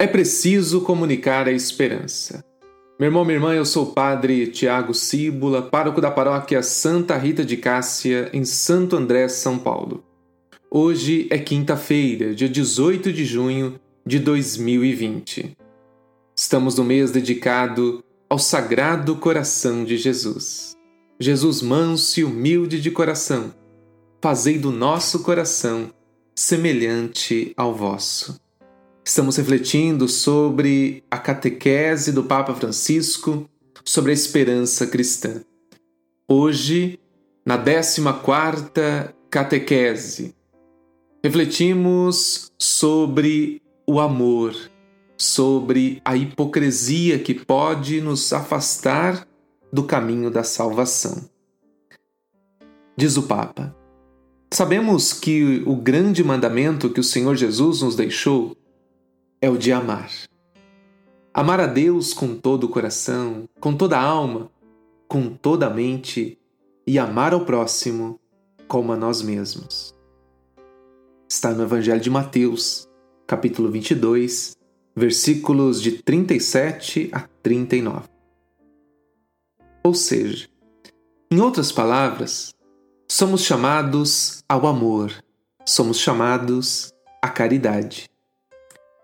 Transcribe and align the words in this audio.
É 0.00 0.06
preciso 0.06 0.80
comunicar 0.80 1.46
a 1.46 1.52
esperança. 1.52 2.42
Meu 2.98 3.08
irmão, 3.08 3.22
minha 3.22 3.36
irmã, 3.36 3.52
eu 3.52 3.66
sou 3.66 3.84
o 3.84 3.92
padre 3.92 4.46
Tiago 4.46 4.94
Cíbula, 4.94 5.60
pároco 5.60 6.00
da 6.00 6.10
paróquia 6.10 6.62
Santa 6.62 7.18
Rita 7.18 7.44
de 7.44 7.58
Cássia, 7.58 8.30
em 8.32 8.42
Santo 8.42 8.96
André, 8.96 9.28
São 9.28 9.58
Paulo. 9.58 10.02
Hoje 10.70 11.28
é 11.28 11.38
quinta-feira, 11.38 12.34
dia 12.34 12.48
18 12.48 13.12
de 13.12 13.26
junho 13.26 13.78
de 14.06 14.18
2020. 14.18 15.54
Estamos 16.34 16.78
no 16.78 16.84
mês 16.84 17.10
dedicado 17.10 18.02
ao 18.26 18.38
Sagrado 18.38 19.16
Coração 19.16 19.84
de 19.84 19.98
Jesus. 19.98 20.74
Jesus 21.20 21.60
manso 21.60 22.20
e 22.20 22.24
humilde 22.24 22.80
de 22.80 22.90
coração, 22.90 23.52
fazei 24.22 24.56
do 24.56 24.70
nosso 24.70 25.22
coração 25.22 25.90
semelhante 26.34 27.52
ao 27.54 27.74
vosso. 27.74 28.40
Estamos 29.04 29.36
refletindo 29.36 30.06
sobre 30.08 31.02
a 31.10 31.18
catequese 31.18 32.12
do 32.12 32.24
Papa 32.24 32.54
Francisco 32.54 33.48
sobre 33.84 34.10
a 34.10 34.14
esperança 34.14 34.86
cristã. 34.86 35.42
Hoje, 36.28 36.98
na 37.44 37.56
14 37.56 39.14
catequese, 39.30 40.34
refletimos 41.24 42.52
sobre 42.58 43.62
o 43.86 43.98
amor, 43.98 44.54
sobre 45.16 46.00
a 46.04 46.16
hipocrisia 46.16 47.18
que 47.18 47.34
pode 47.34 48.00
nos 48.00 48.32
afastar 48.32 49.26
do 49.72 49.82
caminho 49.84 50.30
da 50.30 50.44
salvação. 50.44 51.28
Diz 52.96 53.16
o 53.16 53.22
Papa: 53.22 53.74
Sabemos 54.52 55.12
que 55.12 55.62
o 55.66 55.74
grande 55.74 56.22
mandamento 56.22 56.90
que 56.90 57.00
o 57.00 57.04
Senhor 57.04 57.34
Jesus 57.34 57.82
nos 57.82 57.96
deixou 57.96 58.56
é 59.40 59.48
o 59.48 59.56
de 59.56 59.72
amar. 59.72 60.10
Amar 61.32 61.60
a 61.60 61.66
Deus 61.66 62.12
com 62.12 62.36
todo 62.36 62.64
o 62.64 62.68
coração, 62.68 63.48
com 63.58 63.74
toda 63.74 63.96
a 63.96 64.02
alma, 64.02 64.50
com 65.08 65.34
toda 65.34 65.66
a 65.66 65.70
mente 65.70 66.38
e 66.86 66.98
amar 66.98 67.32
ao 67.32 67.46
próximo 67.46 68.20
como 68.68 68.92
a 68.92 68.96
nós 68.96 69.22
mesmos. 69.22 69.94
Está 71.28 71.52
no 71.52 71.62
Evangelho 71.62 72.00
de 72.00 72.10
Mateus, 72.10 72.86
capítulo 73.26 73.70
22, 73.70 74.56
versículos 74.94 75.80
de 75.80 75.92
37 76.02 77.08
a 77.12 77.20
39. 77.42 78.08
Ou 79.82 79.94
seja, 79.94 80.48
em 81.30 81.40
outras 81.40 81.72
palavras, 81.72 82.52
somos 83.10 83.42
chamados 83.42 84.42
ao 84.48 84.66
amor, 84.66 85.12
somos 85.64 85.98
chamados 85.98 86.92
à 87.22 87.28
caridade. 87.28 88.09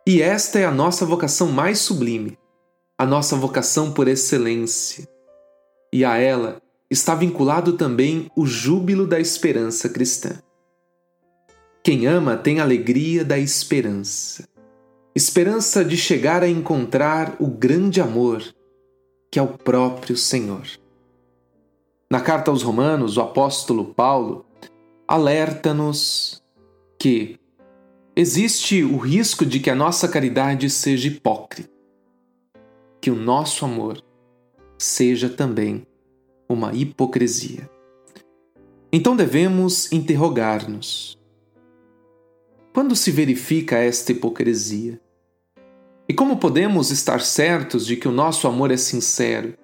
E 0.08 0.22
esta 0.22 0.60
é 0.60 0.64
a 0.64 0.70
nossa 0.70 1.04
vocação 1.04 1.50
mais 1.50 1.80
sublime, 1.80 2.38
a 2.96 3.04
nossa 3.04 3.34
vocação 3.34 3.92
por 3.92 4.06
excelência. 4.06 5.04
E 5.92 6.04
a 6.04 6.16
ela 6.16 6.62
está 6.88 7.12
vinculado 7.12 7.72
também 7.72 8.30
o 8.36 8.46
júbilo 8.46 9.04
da 9.04 9.18
esperança 9.18 9.88
cristã. 9.88 10.40
Quem 11.82 12.06
ama 12.06 12.36
tem 12.36 12.60
alegria 12.60 13.24
da 13.24 13.36
esperança. 13.36 14.48
Esperança 15.12 15.84
de 15.84 15.96
chegar 15.96 16.44
a 16.44 16.48
encontrar 16.48 17.34
o 17.40 17.48
grande 17.48 18.00
amor, 18.00 18.44
que 19.28 19.40
é 19.40 19.42
o 19.42 19.58
próprio 19.58 20.16
Senhor. 20.16 20.68
Na 22.08 22.20
carta 22.20 22.52
aos 22.52 22.62
Romanos, 22.62 23.16
o 23.16 23.22
apóstolo 23.22 23.86
Paulo 23.86 24.46
alerta-nos 25.08 26.40
que 26.96 27.40
existe 28.16 28.82
o 28.82 28.96
risco 28.96 29.44
de 29.44 29.60
que 29.60 29.68
a 29.68 29.74
nossa 29.74 30.08
caridade 30.08 30.70
seja 30.70 31.08
hipócrita, 31.08 31.68
que 32.98 33.10
o 33.10 33.14
nosso 33.14 33.66
amor 33.66 34.02
seja 34.78 35.28
também 35.28 35.86
uma 36.48 36.72
hipocrisia. 36.72 37.68
Então 38.90 39.14
devemos 39.14 39.92
interrogar-nos: 39.92 41.18
quando 42.72 42.96
se 42.96 43.10
verifica 43.10 43.76
esta 43.76 44.12
hipocrisia? 44.12 44.98
E 46.08 46.14
como 46.14 46.38
podemos 46.38 46.90
estar 46.90 47.20
certos 47.20 47.84
de 47.84 47.96
que 47.96 48.08
o 48.08 48.12
nosso 48.12 48.46
amor 48.46 48.70
é 48.70 48.76
sincero, 48.76 49.54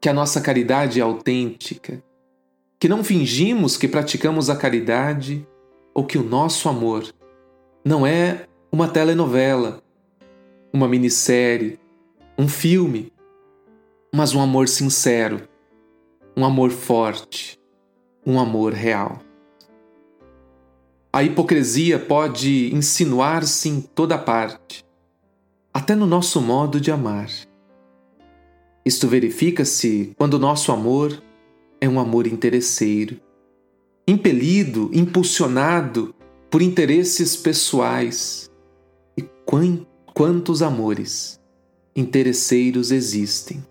que 0.00 0.08
a 0.08 0.12
nossa 0.12 0.40
caridade 0.40 1.00
é 1.00 1.02
autêntica, 1.02 2.04
que 2.78 2.88
não 2.88 3.02
fingimos 3.02 3.76
que 3.76 3.88
praticamos 3.88 4.50
a 4.50 4.56
caridade 4.56 5.46
ou 5.94 6.04
que 6.04 6.18
o 6.18 6.22
nosso 6.22 6.68
amor 6.68 7.10
não 7.84 8.06
é 8.06 8.46
uma 8.70 8.86
telenovela, 8.88 9.82
uma 10.72 10.86
minissérie, 10.86 11.78
um 12.38 12.46
filme, 12.46 13.12
mas 14.14 14.34
um 14.34 14.40
amor 14.40 14.68
sincero, 14.68 15.48
um 16.36 16.44
amor 16.44 16.70
forte, 16.70 17.58
um 18.24 18.38
amor 18.38 18.72
real. 18.72 19.20
A 21.12 21.22
hipocrisia 21.22 21.98
pode 21.98 22.72
insinuar-se 22.72 23.68
em 23.68 23.80
toda 23.80 24.16
parte, 24.16 24.84
até 25.74 25.94
no 25.94 26.06
nosso 26.06 26.40
modo 26.40 26.80
de 26.80 26.90
amar. 26.90 27.28
Isto 28.84 29.08
verifica-se 29.08 30.12
quando 30.16 30.38
nosso 30.38 30.70
amor 30.70 31.20
é 31.80 31.88
um 31.88 31.98
amor 31.98 32.26
interesseiro, 32.28 33.20
impelido, 34.06 34.88
impulsionado 34.92 36.14
por 36.52 36.60
interesses 36.60 37.34
pessoais. 37.34 38.50
E 39.16 39.24
quantos 40.12 40.60
amores 40.60 41.40
interesseiros 41.96 42.92
existem? 42.92 43.64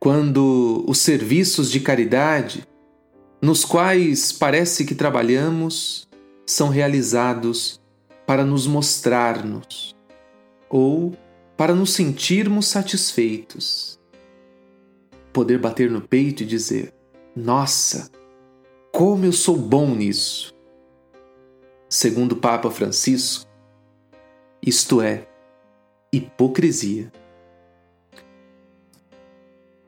Quando 0.00 0.82
os 0.88 0.98
serviços 0.98 1.70
de 1.70 1.80
caridade, 1.80 2.66
nos 3.42 3.62
quais 3.62 4.32
parece 4.32 4.86
que 4.86 4.94
trabalhamos, 4.94 6.08
são 6.46 6.70
realizados 6.70 7.78
para 8.26 8.42
nos 8.42 8.66
mostrarmos 8.66 9.94
ou 10.70 11.14
para 11.58 11.74
nos 11.74 11.92
sentirmos 11.92 12.68
satisfeitos. 12.68 14.00
Poder 15.30 15.58
bater 15.58 15.90
no 15.90 16.00
peito 16.00 16.42
e 16.42 16.46
dizer: 16.46 16.94
Nossa, 17.36 18.10
como 18.90 19.26
eu 19.26 19.32
sou 19.32 19.58
bom 19.58 19.94
nisso! 19.94 20.53
Segundo 21.88 22.32
o 22.32 22.36
Papa 22.36 22.70
Francisco, 22.70 23.46
isto 24.62 25.00
é, 25.00 25.26
hipocrisia. 26.12 27.12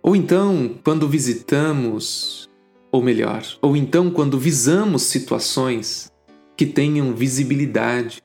Ou 0.02 0.14
então, 0.14 0.78
quando 0.84 1.08
visitamos, 1.08 2.48
ou 2.92 3.02
melhor, 3.02 3.42
ou 3.60 3.76
então 3.76 4.10
quando 4.10 4.38
visamos 4.38 5.02
situações 5.02 6.12
que 6.56 6.64
tenham 6.64 7.14
visibilidade 7.14 8.22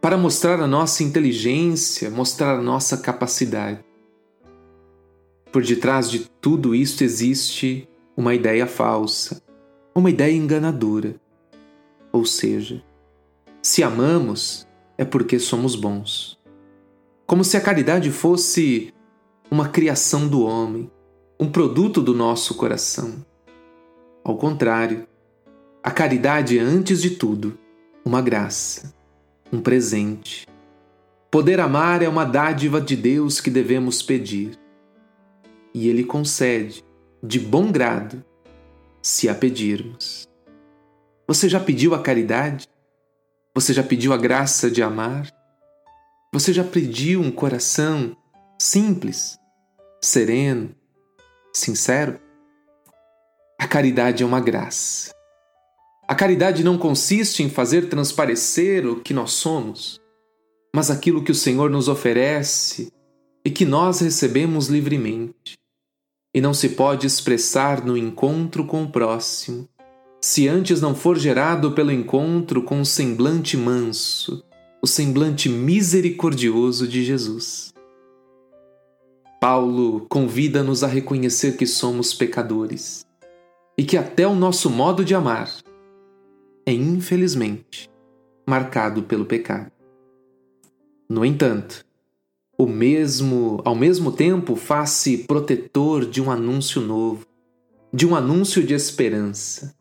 para 0.00 0.16
mostrar 0.16 0.60
a 0.60 0.66
nossa 0.66 1.02
inteligência, 1.02 2.10
mostrar 2.10 2.58
a 2.58 2.62
nossa 2.62 2.96
capacidade. 2.96 3.80
Por 5.52 5.62
detrás 5.62 6.10
de 6.10 6.20
tudo 6.40 6.74
isso 6.74 7.02
existe 7.02 7.88
uma 8.16 8.34
ideia 8.34 8.66
falsa, 8.66 9.42
uma 9.94 10.10
ideia 10.10 10.32
enganadora. 10.32 11.16
Ou 12.12 12.24
seja, 12.24 12.82
se 13.62 13.82
amamos, 13.82 14.66
é 14.96 15.04
porque 15.04 15.38
somos 15.38 15.74
bons. 15.74 16.38
Como 17.26 17.44
se 17.44 17.56
a 17.56 17.60
caridade 17.60 18.10
fosse 18.10 18.92
uma 19.50 19.68
criação 19.68 20.26
do 20.28 20.42
homem, 20.42 20.90
um 21.38 21.50
produto 21.50 22.00
do 22.02 22.14
nosso 22.14 22.54
coração. 22.54 23.24
Ao 24.24 24.36
contrário, 24.36 25.06
a 25.82 25.90
caridade 25.90 26.58
é, 26.58 26.60
antes 26.60 27.00
de 27.00 27.10
tudo, 27.10 27.58
uma 28.04 28.20
graça, 28.20 28.92
um 29.52 29.60
presente. 29.60 30.46
Poder 31.30 31.60
amar 31.60 32.02
é 32.02 32.08
uma 32.08 32.24
dádiva 32.24 32.80
de 32.80 32.96
Deus 32.96 33.40
que 33.40 33.50
devemos 33.50 34.02
pedir. 34.02 34.58
E 35.72 35.88
Ele 35.88 36.04
concede, 36.04 36.84
de 37.22 37.38
bom 37.38 37.70
grado, 37.70 38.24
se 39.02 39.28
a 39.28 39.34
pedirmos. 39.34 40.26
Você 41.26 41.48
já 41.48 41.60
pediu 41.60 41.94
a 41.94 42.02
caridade? 42.02 42.66
Você 43.58 43.72
já 43.72 43.82
pediu 43.82 44.12
a 44.12 44.16
graça 44.16 44.70
de 44.70 44.84
amar? 44.84 45.28
Você 46.32 46.52
já 46.52 46.62
pediu 46.62 47.20
um 47.20 47.28
coração 47.28 48.16
simples, 48.56 49.36
sereno, 50.00 50.72
sincero? 51.52 52.20
A 53.60 53.66
caridade 53.66 54.22
é 54.22 54.26
uma 54.26 54.38
graça. 54.38 55.10
A 56.06 56.14
caridade 56.14 56.62
não 56.62 56.78
consiste 56.78 57.42
em 57.42 57.50
fazer 57.50 57.88
transparecer 57.88 58.86
o 58.86 59.00
que 59.00 59.12
nós 59.12 59.32
somos, 59.32 59.98
mas 60.72 60.88
aquilo 60.88 61.24
que 61.24 61.32
o 61.32 61.34
Senhor 61.34 61.68
nos 61.68 61.88
oferece 61.88 62.92
e 63.44 63.50
que 63.50 63.64
nós 63.64 63.98
recebemos 63.98 64.68
livremente. 64.68 65.58
E 66.32 66.40
não 66.40 66.54
se 66.54 66.68
pode 66.68 67.08
expressar 67.08 67.84
no 67.84 67.96
encontro 67.96 68.64
com 68.64 68.84
o 68.84 68.92
próximo 68.92 69.68
se 70.20 70.48
antes 70.48 70.80
não 70.80 70.94
for 70.94 71.16
gerado 71.16 71.72
pelo 71.72 71.92
encontro 71.92 72.62
com 72.62 72.80
um 72.80 72.84
semblante 72.84 73.56
manso, 73.56 74.42
o 74.82 74.86
semblante 74.86 75.48
misericordioso 75.48 76.88
de 76.88 77.04
Jesus. 77.04 77.72
Paulo 79.40 80.06
convida-nos 80.08 80.82
a 80.82 80.88
reconhecer 80.88 81.56
que 81.56 81.66
somos 81.66 82.12
pecadores 82.12 83.06
e 83.76 83.84
que 83.84 83.96
até 83.96 84.26
o 84.26 84.34
nosso 84.34 84.68
modo 84.68 85.04
de 85.04 85.14
amar 85.14 85.54
é, 86.66 86.72
infelizmente, 86.72 87.88
marcado 88.46 89.04
pelo 89.04 89.24
pecado. 89.24 89.70
No 91.08 91.24
entanto, 91.24 91.84
o 92.58 92.66
mesmo, 92.66 93.62
ao 93.64 93.74
mesmo 93.74 94.10
tempo, 94.10 94.56
faz-se 94.56 95.18
protetor 95.18 96.04
de 96.04 96.20
um 96.20 96.30
anúncio 96.30 96.80
novo, 96.82 97.24
de 97.94 98.06
um 98.06 98.16
anúncio 98.16 98.62
de 98.62 98.74
esperança. 98.74 99.77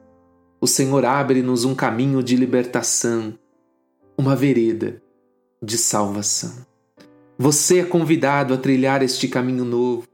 O 0.60 0.66
Senhor 0.66 1.06
abre-nos 1.06 1.66
um 1.66 1.76
caminho 1.76 2.24
de 2.24 2.36
libertação, 2.36 3.38
uma 4.18 4.36
vereda 4.36 5.00
de 5.62 5.78
salvação. 5.78 6.66
Você 7.38 7.80
é 7.80 7.84
convidado 7.84 8.56
a 8.56 8.58
trilhar 8.58 9.04
este 9.04 9.28
caminho 9.28 9.64
novo. 9.64 10.08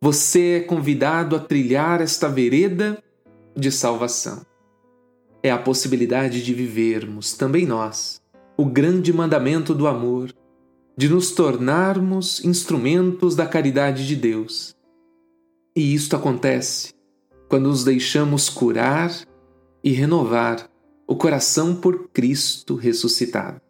Você 0.00 0.56
é 0.56 0.60
convidado 0.60 1.36
a 1.36 1.38
trilhar 1.38 2.00
esta 2.00 2.28
vereda 2.28 3.00
de 3.56 3.70
salvação. 3.70 4.44
É 5.40 5.52
a 5.52 5.58
possibilidade 5.58 6.42
de 6.42 6.52
vivermos, 6.52 7.34
também 7.34 7.64
nós, 7.64 8.20
o 8.56 8.64
grande 8.64 9.12
mandamento 9.12 9.72
do 9.72 9.86
amor 9.86 10.34
de 10.96 11.08
nos 11.08 11.30
tornarmos 11.30 12.44
instrumentos 12.44 13.36
da 13.36 13.46
caridade 13.46 14.08
de 14.08 14.16
Deus. 14.16 14.74
E 15.76 15.94
isto 15.94 16.16
acontece 16.16 16.92
quando 17.48 17.68
nos 17.68 17.84
deixamos 17.84 18.48
curar 18.48 19.10
e 19.84 19.92
renovar 19.92 20.70
o 21.06 21.14
coração 21.14 21.76
por 21.76 22.08
Cristo 22.08 22.74
ressuscitado. 22.74 23.60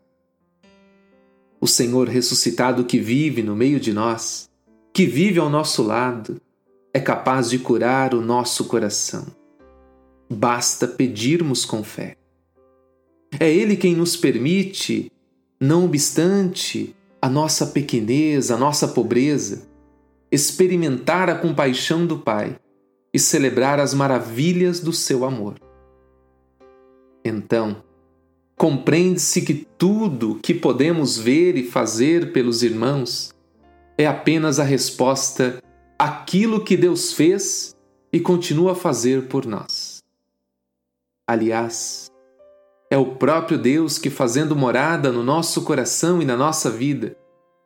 O 1.61 1.67
Senhor 1.67 2.09
ressuscitado 2.09 2.85
que 2.85 3.01
vive 3.01 3.43
no 3.43 3.57
meio 3.57 3.81
de 3.81 3.93
nós, 3.93 4.49
que 4.93 5.07
vive 5.07 5.41
ao 5.41 5.51
nosso 5.51 5.83
lado, 5.83 6.41
é 6.93 7.01
capaz 7.01 7.51
de 7.51 7.59
curar 7.59 8.15
o 8.15 8.21
nosso 8.21 8.67
coração. 8.67 9.27
Basta 10.31 10.87
pedirmos 10.87 11.65
com 11.65 11.83
fé. 11.83 12.17
É 13.41 13.53
Ele 13.53 13.77
quem 13.77 13.97
nos 13.97 14.17
permite, 14.17 15.11
não 15.61 15.87
obstante 15.87 16.95
a 17.21 17.29
nossa 17.29 17.67
pequenez, 17.67 18.53
a 18.53 18.57
nossa 18.57 18.87
pobreza, 18.87 19.67
experimentar 20.31 21.29
a 21.29 21.35
compaixão 21.35 22.07
do 22.07 22.19
Pai 22.19 22.57
e 23.13 23.19
celebrar 23.19 23.81
as 23.81 23.93
maravilhas 23.93 24.79
do 24.79 24.93
seu 24.93 25.25
amor. 25.25 25.64
Então, 27.25 27.83
compreende-se 28.57 29.43
que 29.43 29.67
tudo 29.79 30.39
que 30.43 30.53
podemos 30.53 31.17
ver 31.17 31.57
e 31.57 31.65
fazer 31.65 32.33
pelos 32.33 32.63
irmãos 32.63 33.33
é 33.97 34.07
apenas 34.07 34.61
a 34.61 34.65
resposta 34.65 35.63
àquilo 35.99 36.63
que 36.63 36.77
Deus 36.77 37.13
fez 37.13 37.75
e 38.13 38.21
continua 38.21 38.73
a 38.73 38.77
fazer 38.77 39.27
por 39.27 39.47
nós. 39.47 40.03
Aliás, 41.27 42.11
é 42.91 42.99
o 42.99 43.17
próprio 43.17 43.59
Deus 43.59 43.99
que, 43.99 44.11
fazendo 44.11 44.55
morada 44.55 45.11
no 45.11 45.23
nosso 45.23 45.63
coração 45.63 46.21
e 46.21 46.25
na 46.25 46.37
nossa 46.37 46.71
vida, 46.71 47.17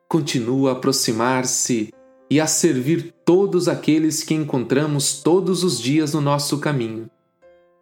continua 0.09 0.71
a 0.71 0.73
aproximar-se 0.75 1.93
e 2.31 2.41
a 2.41 2.47
servir 2.47 3.13
todos 3.25 3.69
aqueles 3.69 4.23
que 4.23 4.35
encontramos 4.35 5.21
todos 5.23 5.65
os 5.65 5.81
dias 5.81 6.15
no 6.15 6.21
nosso 6.21 6.59
caminho, 6.59 7.11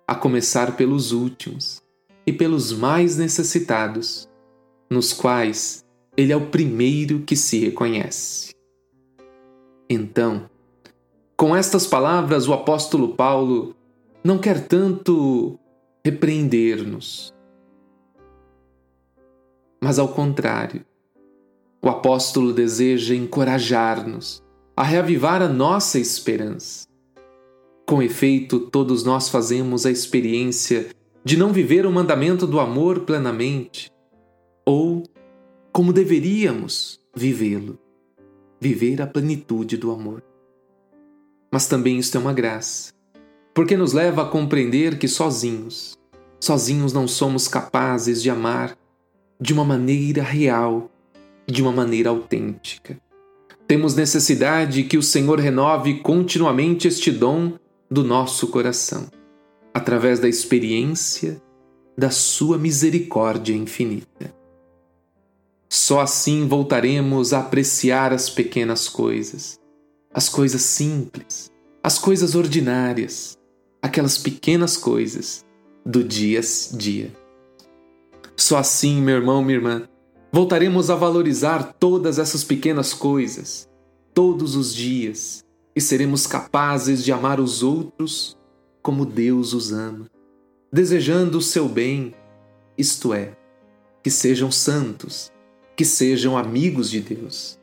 a 0.06 0.14
começar 0.14 0.76
pelos 0.76 1.12
últimos 1.12 1.82
e 2.26 2.32
pelos 2.32 2.72
mais 2.72 3.16
necessitados, 3.16 4.28
nos 4.90 5.12
quais 5.12 5.84
Ele 6.16 6.32
é 6.32 6.36
o 6.36 6.46
primeiro 6.46 7.20
que 7.20 7.36
se 7.36 7.58
reconhece. 7.58 8.54
Então, 9.88 10.48
com 11.36 11.54
estas 11.54 11.86
palavras, 11.86 12.48
o 12.48 12.52
apóstolo 12.52 13.14
Paulo 13.14 13.74
não 14.24 14.38
quer 14.38 14.66
tanto 14.66 15.58
repreender-nos, 16.04 17.32
mas 19.82 19.98
ao 19.98 20.08
contrário, 20.08 20.84
o 21.82 21.88
apóstolo 21.88 22.52
deseja 22.52 23.14
encorajar-nos 23.14 24.42
a 24.76 24.82
reavivar 24.82 25.40
a 25.42 25.48
nossa 25.48 25.98
esperança. 25.98 26.86
Com 27.86 28.02
efeito, 28.02 28.58
todos 28.58 29.04
nós 29.04 29.28
fazemos 29.28 29.86
a 29.86 29.92
experiência 29.92 30.88
de 31.24 31.36
não 31.36 31.52
viver 31.52 31.86
o 31.86 31.92
mandamento 31.92 32.44
do 32.44 32.58
amor 32.58 33.00
plenamente, 33.00 33.88
ou 34.66 35.04
como 35.72 35.92
deveríamos 35.92 37.00
vivê-lo, 37.14 37.78
viver 38.60 39.00
a 39.00 39.06
plenitude 39.06 39.76
do 39.76 39.92
amor. 39.92 40.20
Mas 41.52 41.68
também 41.68 41.96
isto 41.96 42.16
é 42.16 42.20
uma 42.20 42.32
graça, 42.32 42.92
porque 43.54 43.76
nos 43.76 43.92
leva 43.92 44.22
a 44.22 44.28
compreender 44.28 44.98
que 44.98 45.06
sozinhos, 45.06 45.96
sozinhos 46.40 46.92
não 46.92 47.06
somos 47.06 47.46
capazes 47.46 48.20
de 48.20 48.30
amar 48.30 48.76
de 49.40 49.52
uma 49.52 49.64
maneira 49.64 50.24
real, 50.24 50.90
de 51.46 51.62
uma 51.62 51.70
maneira 51.70 52.10
autêntica. 52.10 52.98
Temos 53.68 53.94
necessidade 53.94 54.82
que 54.82 54.98
o 54.98 55.02
Senhor 55.02 55.38
renove 55.38 56.00
continuamente 56.00 56.88
este 56.88 57.12
dom 57.12 57.52
do 57.90 58.02
nosso 58.02 58.48
coração, 58.48 59.08
através 59.72 60.18
da 60.18 60.28
experiência 60.28 61.40
da 61.96 62.10
Sua 62.10 62.58
misericórdia 62.58 63.54
infinita. 63.54 64.34
Só 65.68 66.00
assim 66.00 66.46
voltaremos 66.46 67.32
a 67.32 67.40
apreciar 67.40 68.12
as 68.12 68.28
pequenas 68.30 68.88
coisas, 68.88 69.58
as 70.12 70.28
coisas 70.28 70.62
simples, 70.62 71.50
as 71.82 71.98
coisas 71.98 72.34
ordinárias, 72.34 73.36
aquelas 73.82 74.18
pequenas 74.18 74.76
coisas 74.76 75.44
do 75.84 76.02
dia 76.02 76.40
a 76.40 76.76
dia. 76.76 77.12
Só 78.36 78.58
assim, 78.58 79.00
meu 79.00 79.16
irmão, 79.16 79.42
minha 79.42 79.58
irmã, 79.58 79.88
voltaremos 80.32 80.90
a 80.90 80.94
valorizar 80.94 81.74
todas 81.78 82.18
essas 82.18 82.44
pequenas 82.44 82.92
coisas, 82.92 83.68
todos 84.12 84.56
os 84.56 84.74
dias, 84.74 85.44
e 85.76 85.80
seremos 85.80 86.26
capazes 86.26 87.04
de 87.04 87.12
amar 87.12 87.38
os 87.38 87.62
outros 87.62 88.34
como 88.82 89.04
Deus 89.04 89.52
os 89.52 89.72
ama, 89.72 90.06
desejando 90.72 91.36
o 91.36 91.42
seu 91.42 91.68
bem, 91.68 92.14
isto 92.78 93.12
é, 93.12 93.36
que 94.02 94.10
sejam 94.10 94.50
santos, 94.50 95.30
que 95.76 95.84
sejam 95.84 96.38
amigos 96.38 96.88
de 96.88 97.00
Deus. 97.00 97.58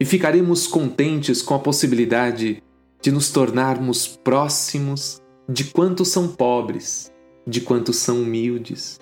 E 0.00 0.04
ficaremos 0.04 0.66
contentes 0.66 1.40
com 1.40 1.54
a 1.54 1.60
possibilidade 1.60 2.60
de 3.00 3.12
nos 3.12 3.30
tornarmos 3.30 4.08
próximos 4.08 5.22
de 5.48 5.64
quantos 5.64 6.08
são 6.08 6.26
pobres, 6.26 7.12
de 7.46 7.60
quantos 7.60 7.96
são 7.96 8.22
humildes, 8.22 8.98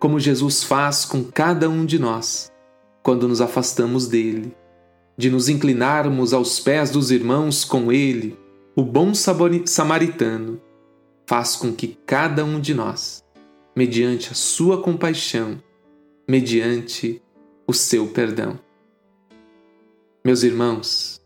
como 0.00 0.18
Jesus 0.18 0.64
faz 0.64 1.04
com 1.04 1.22
cada 1.22 1.68
um 1.68 1.86
de 1.86 1.98
nós 1.98 2.50
quando 3.02 3.28
nos 3.28 3.40
afastamos 3.40 4.08
dele, 4.08 4.56
de 5.16 5.30
nos 5.30 5.48
inclinarmos 5.48 6.32
aos 6.32 6.58
pés 6.58 6.90
dos 6.90 7.10
irmãos 7.10 7.64
com 7.64 7.92
ele, 7.92 8.36
o 8.74 8.82
bom 8.82 9.12
samaritano, 9.14 10.60
faz 11.26 11.56
com 11.56 11.72
que 11.72 11.98
cada 12.04 12.44
um 12.44 12.60
de 12.60 12.74
nós, 12.74 13.24
mediante 13.74 14.30
a 14.30 14.34
sua 14.34 14.82
compaixão, 14.82 15.62
mediante 16.28 17.22
o 17.66 17.72
seu 17.72 18.08
perdão. 18.08 18.58
Meus 20.24 20.42
irmãos, 20.42 21.20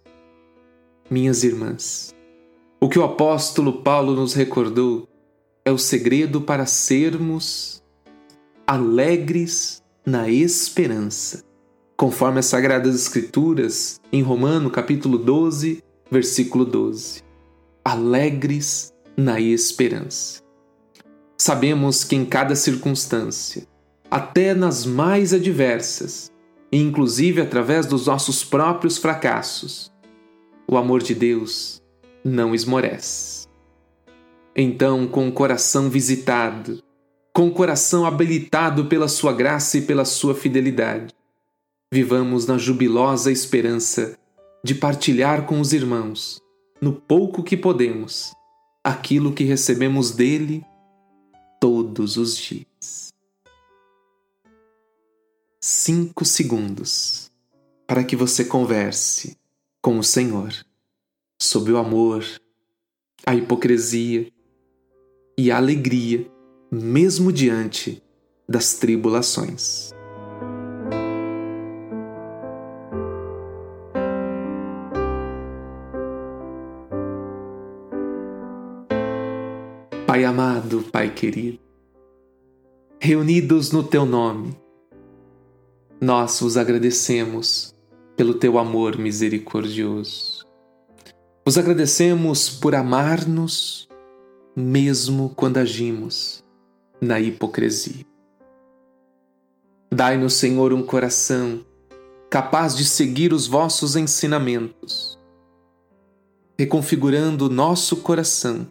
minhas 1.11 1.43
irmãs, 1.43 2.15
o 2.81 2.89
que 2.89 2.99
o 2.99 3.05
apóstolo 3.05 3.83
Paulo 3.83 4.15
nos 4.15 4.35
recordou 4.35 5.09
é 5.65 5.71
o 5.71 5.79
segredo 5.79 6.41
para 6.41 6.67
sermos 6.67 7.83
alegres 8.67 9.83
na 10.05 10.29
esperança, 10.29 11.43
conforme 11.99 12.39
as 12.39 12.47
Sagradas 12.47 12.95
Escrituras 12.95 14.01
em 14.13 14.23
Romano 14.23 14.71
capítulo 14.71 15.19
12, 15.19 15.83
versículo 16.09 16.65
12. 16.65 17.25
Alegres 17.85 18.93
na 19.17 19.41
esperança. 19.41 20.41
Sabemos 21.37 22.05
que 22.05 22.15
em 22.15 22.25
cada 22.25 22.55
circunstância, 22.55 23.67
até 24.09 24.55
nas 24.55 24.87
mais 24.87 25.35
adversas, 25.35 26.31
e 26.71 26.81
inclusive 26.81 27.41
através 27.41 27.85
dos 27.85 28.07
nossos 28.07 28.45
próprios 28.45 28.97
fracassos, 28.97 29.91
o 30.71 30.77
amor 30.77 31.03
de 31.03 31.17
Deus 31.17 31.83
não 32.25 32.55
esmorece. 32.55 33.49
Então, 34.55 35.09
com 35.09 35.27
o 35.27 35.33
coração 35.33 35.91
visitado, 35.91 36.81
com 37.35 37.49
o 37.49 37.53
coração 37.53 38.07
habilitado 38.07 38.85
pela 38.85 39.09
Sua 39.09 39.33
graça 39.33 39.79
e 39.79 39.83
pela 39.83 40.05
Sua 40.05 40.35
fidelidade. 40.35 41.18
Vivamos 41.93 42.47
na 42.47 42.59
jubilosa 42.59 43.33
esperança 43.33 44.19
de 44.63 44.75
partilhar 44.75 45.47
com 45.47 45.61
os 45.61 45.73
irmãos, 45.73 46.39
no 46.83 46.93
pouco 46.93 47.43
que 47.43 47.57
podemos, 47.57 48.33
aquilo 48.85 49.33
que 49.33 49.45
recebemos 49.45 50.11
dele 50.11 50.65
todos 51.61 52.17
os 52.17 52.37
dias. 52.37 53.13
cinco 55.61 56.25
segundos 56.25 57.31
para 57.87 58.05
que 58.05 58.15
você 58.15 58.45
converse 58.45 59.37
com 59.83 59.99
o 59.99 60.05
Senhor 60.05 60.53
sobre 61.41 61.73
o 61.73 61.79
amor, 61.79 62.25
a 63.27 63.35
hipocrisia 63.35 64.31
e 65.37 65.51
a 65.51 65.57
alegria, 65.57 66.31
mesmo 66.71 67.33
diante 67.33 68.03
das 68.49 68.75
tribulações. 68.75 69.91
Pai 80.09 80.25
amado, 80.25 80.85
Pai 80.91 81.11
querido, 81.11 81.59
reunidos 82.99 83.73
no 83.73 83.85
Teu 83.85 84.07
nome, 84.07 84.59
nós 86.01 86.41
vos 86.41 86.57
agradecemos 86.57 87.75
pelo 88.17 88.33
Teu 88.33 88.59
amor 88.59 88.97
misericordioso. 88.97 90.47
Vos 91.45 91.59
agradecemos 91.59 92.49
por 92.49 92.75
amar-nos, 92.75 93.87
mesmo 94.57 95.35
quando 95.37 95.59
agimos 95.59 96.43
na 97.03 97.21
hipocrisia. 97.21 98.07
Dai-nos, 99.93 100.33
Senhor, 100.33 100.73
um 100.73 100.83
coração 100.83 101.67
capaz 102.31 102.75
de 102.75 102.87
seguir 102.87 103.35
os 103.35 103.47
vossos 103.47 103.95
ensinamentos, 103.95 105.19
reconfigurando 106.59 107.51
nosso 107.51 107.99
coração 107.99 108.67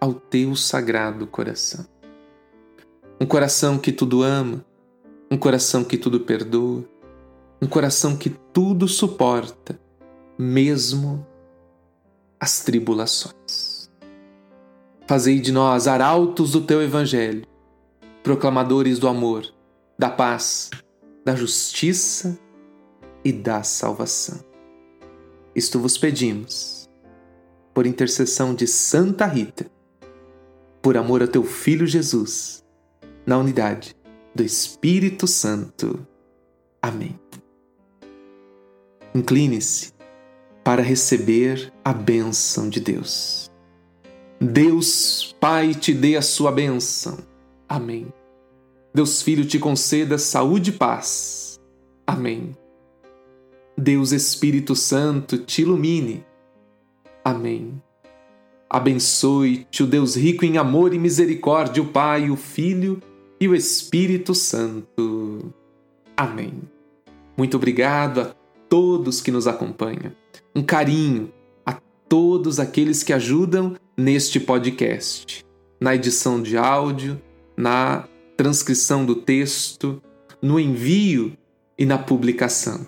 ao 0.00 0.14
teu 0.14 0.56
sagrado 0.56 1.26
coração. 1.26 1.86
Um 3.20 3.26
coração 3.26 3.78
que 3.78 3.92
tudo 3.92 4.22
ama, 4.22 4.64
um 5.30 5.36
coração 5.36 5.84
que 5.84 5.98
tudo 5.98 6.20
perdoa, 6.20 6.84
um 7.60 7.66
coração 7.66 8.16
que 8.16 8.30
tudo 8.30 8.88
suporta, 8.88 9.78
mesmo 10.38 11.26
as 12.40 12.60
tribulações. 12.60 13.90
Fazei 15.06 15.38
de 15.38 15.52
nós 15.52 15.86
arautos 15.86 16.52
do 16.52 16.62
teu 16.62 16.80
evangelho, 16.80 17.44
proclamadores 18.22 18.98
do 18.98 19.06
amor, 19.06 19.52
da 19.98 20.08
paz, 20.08 20.70
da 21.26 21.36
justiça 21.36 22.38
e 23.22 23.30
da 23.30 23.62
salvação. 23.62 24.40
Isto 25.54 25.78
vos 25.78 25.98
pedimos, 25.98 26.88
por 27.74 27.86
intercessão 27.86 28.54
de 28.54 28.66
Santa 28.66 29.26
Rita 29.26 29.70
por 30.82 30.96
amor 30.96 31.22
a 31.22 31.26
teu 31.26 31.44
Filho 31.44 31.86
Jesus, 31.86 32.64
na 33.26 33.38
unidade 33.38 33.94
do 34.34 34.42
Espírito 34.42 35.26
Santo. 35.26 36.06
Amém. 36.80 37.18
Incline-se 39.14 39.92
para 40.64 40.82
receber 40.82 41.72
a 41.84 41.92
bênção 41.92 42.68
de 42.68 42.80
Deus. 42.80 43.50
Deus 44.40 45.34
Pai 45.40 45.74
te 45.74 45.92
dê 45.92 46.16
a 46.16 46.22
sua 46.22 46.52
bênção. 46.52 47.18
Amém. 47.68 48.12
Deus 48.94 49.22
Filho 49.22 49.44
te 49.44 49.58
conceda 49.58 50.18
saúde 50.18 50.70
e 50.70 50.72
paz. 50.74 51.60
Amém. 52.06 52.56
Deus 53.76 54.12
Espírito 54.12 54.74
Santo 54.74 55.38
te 55.38 55.62
ilumine. 55.62 56.24
Amém. 57.24 57.80
Abençoe-te 58.72 59.82
o 59.82 59.86
Deus 59.86 60.14
rico 60.14 60.44
em 60.44 60.56
amor 60.56 60.94
e 60.94 60.98
misericórdia, 60.98 61.82
o 61.82 61.86
Pai, 61.86 62.30
o 62.30 62.36
Filho 62.36 63.02
e 63.40 63.48
o 63.48 63.54
Espírito 63.54 64.32
Santo. 64.32 65.52
Amém. 66.16 66.52
Muito 67.36 67.56
obrigado 67.56 68.20
a 68.20 68.34
todos 68.68 69.20
que 69.20 69.32
nos 69.32 69.48
acompanham. 69.48 70.12
Um 70.54 70.62
carinho 70.62 71.32
a 71.66 71.80
todos 72.08 72.60
aqueles 72.60 73.02
que 73.02 73.12
ajudam 73.12 73.74
neste 73.96 74.38
podcast, 74.38 75.44
na 75.80 75.96
edição 75.96 76.40
de 76.40 76.56
áudio, 76.56 77.20
na 77.56 78.04
transcrição 78.36 79.04
do 79.04 79.16
texto, 79.16 80.00
no 80.40 80.60
envio 80.60 81.36
e 81.76 81.84
na 81.84 81.98
publicação. 81.98 82.86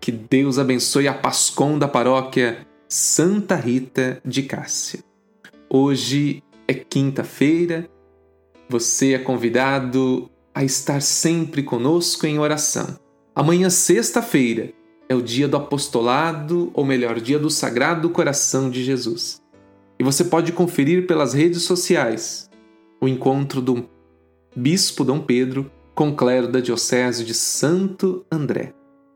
Que 0.00 0.10
Deus 0.10 0.58
abençoe 0.58 1.06
a 1.06 1.14
Pascom 1.14 1.78
da 1.78 1.86
paróquia 1.86 2.66
Santa 2.88 3.54
Rita 3.54 4.20
de 4.24 4.42
Cássia. 4.42 5.11
Hoje 5.74 6.42
é 6.68 6.74
quinta-feira, 6.74 7.88
você 8.68 9.14
é 9.14 9.18
convidado 9.18 10.30
a 10.54 10.62
estar 10.62 11.00
sempre 11.00 11.62
conosco 11.62 12.26
em 12.26 12.38
oração. 12.38 12.98
Amanhã, 13.34 13.70
sexta-feira, 13.70 14.70
é 15.08 15.14
o 15.14 15.22
dia 15.22 15.48
do 15.48 15.56
apostolado, 15.56 16.70
ou 16.74 16.84
melhor, 16.84 17.18
dia 17.18 17.38
do 17.38 17.48
Sagrado 17.48 18.10
Coração 18.10 18.68
de 18.68 18.84
Jesus. 18.84 19.40
E 19.98 20.04
você 20.04 20.24
pode 20.24 20.52
conferir 20.52 21.06
pelas 21.06 21.32
redes 21.32 21.62
sociais 21.62 22.50
o 23.00 23.08
encontro 23.08 23.62
do 23.62 23.88
Bispo 24.54 25.04
Dom 25.04 25.20
Pedro 25.20 25.72
com 25.94 26.10
o 26.10 26.14
clero 26.14 26.52
da 26.52 26.60
Diocese 26.60 27.24
de 27.24 27.32
Santo 27.32 28.26
André. 28.30 28.74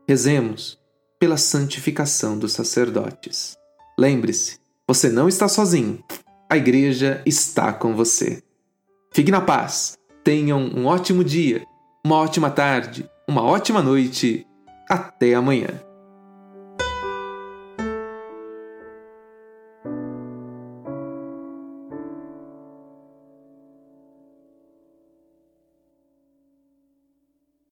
Rezemos 0.09 0.79
pela 1.19 1.37
santificação 1.37 2.35
dos 2.35 2.53
sacerdotes. 2.53 3.55
Lembre-se, 3.95 4.57
você 4.87 5.07
não 5.07 5.27
está 5.27 5.47
sozinho 5.47 6.03
a 6.49 6.55
igreja 6.55 7.21
está 7.25 7.73
com 7.73 7.93
você. 7.95 8.41
Fique 9.11 9.31
na 9.31 9.41
paz, 9.41 9.97
tenham 10.23 10.59
um 10.59 10.85
ótimo 10.85 11.23
dia, 11.23 11.65
uma 12.05 12.15
ótima 12.17 12.49
tarde, 12.49 13.09
uma 13.27 13.41
ótima 13.43 13.81
noite. 13.81 14.45
Até 14.89 15.33
amanhã. 15.33 15.86